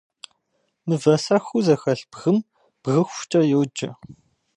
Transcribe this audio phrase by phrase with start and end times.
[0.87, 2.37] Мывэсэхуу зэхэлъ бгым
[2.83, 3.89] бгыхукӏэ йоджэ.